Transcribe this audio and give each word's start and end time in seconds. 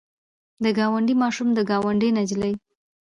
د 0.63 0.65
ګاونډي 0.77 1.15
ماشوم 1.21 1.49
د 1.53 1.59
ګاونډۍ 1.69 2.09
نجلۍ. 2.17 2.53